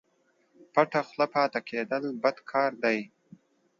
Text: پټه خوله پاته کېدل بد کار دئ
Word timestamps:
پټه 0.73 1.01
خوله 1.07 1.25
پاته 1.33 1.59
کېدل 1.69 2.03
بد 2.23 2.37
کار 2.51 2.71
دئ 2.83 2.99